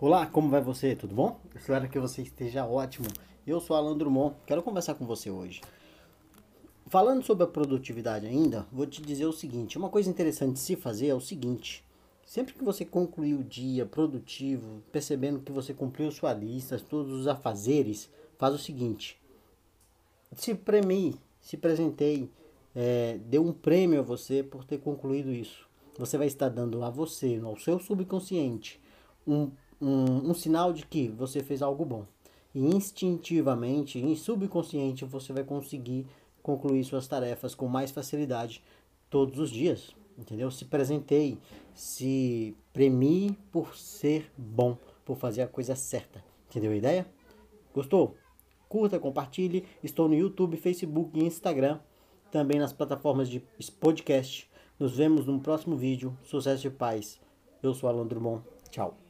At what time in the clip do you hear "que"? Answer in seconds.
1.88-1.98, 12.54-12.62, 15.40-15.50, 30.84-31.08